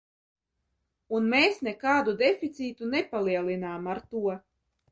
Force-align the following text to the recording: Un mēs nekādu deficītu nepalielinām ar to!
Un 1.17 1.27
mēs 1.33 1.59
nekādu 1.67 2.15
deficītu 2.23 2.91
nepalielinām 2.97 3.95
ar 3.95 4.05
to! 4.13 4.27